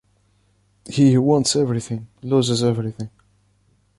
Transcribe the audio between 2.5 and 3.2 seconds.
everything.